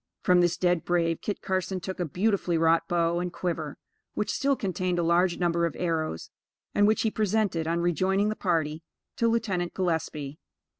[0.23, 3.77] From this dead brave, Kit Carson took a beautifully wrought bow and quiver,
[4.15, 6.31] which still contained a large number of arrows,
[6.73, 8.81] and which he presented, on rejoining the party,
[9.17, 10.39] to Lieutenant Gillespie.